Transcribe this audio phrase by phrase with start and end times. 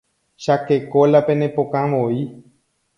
[0.43, 2.21] chakeko la pene pokãvoi